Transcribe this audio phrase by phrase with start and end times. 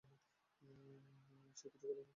[1.57, 1.67] সে
[1.67, 2.03] কিছুই করেনি।